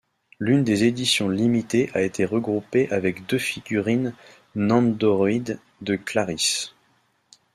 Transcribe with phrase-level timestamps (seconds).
[0.39, 4.15] L'une des éditions limitées a été regroupée avec deux figurines
[4.55, 6.73] Nendoroid de ClariS.